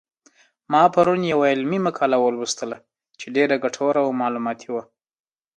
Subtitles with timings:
[0.71, 2.77] ما پرون یوه علمي مقاله ولوستله
[3.19, 4.83] چې ډېره ګټوره او معلوماتي وه